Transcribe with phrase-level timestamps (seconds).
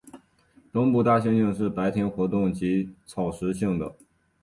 [0.73, 3.93] 东部大猩猩是白天活动及草食性的。